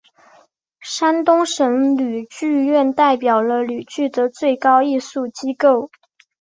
[0.81, 5.91] 山东省吕剧院代表了吕剧的最高艺术机构。